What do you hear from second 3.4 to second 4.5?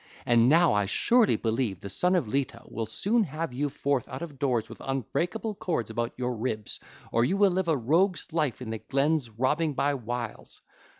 you forth out of